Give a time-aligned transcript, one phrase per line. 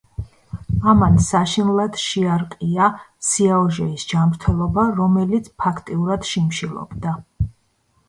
[0.93, 2.89] ამან საშინლად შეარყია
[3.33, 7.19] სიაოჟეის ჯანმრთელობა, რომელიც ფაქტიურად შიმშილობდა.